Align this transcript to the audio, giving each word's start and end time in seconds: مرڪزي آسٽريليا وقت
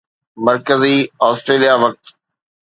مرڪزي 0.45 0.95
آسٽريليا 1.27 1.73
وقت 1.83 2.01